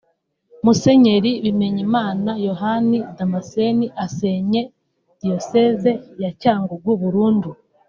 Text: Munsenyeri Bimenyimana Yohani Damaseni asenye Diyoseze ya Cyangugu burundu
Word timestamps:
Munsenyeri 0.63 1.31
Bimenyimana 1.43 2.31
Yohani 2.47 2.97
Damaseni 3.17 3.87
asenye 4.05 4.61
Diyoseze 5.19 5.91
ya 6.23 6.31
Cyangugu 6.41 6.89
burundu 7.03 7.49